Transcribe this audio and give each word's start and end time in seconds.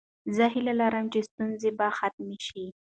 زه 0.35 0.45
هیله 0.53 0.73
لرم 0.81 1.05
چې 1.13 1.19
ستونزې 1.29 1.69
به 1.77 1.87
ختمې 1.97 2.37
شي. 2.47 2.65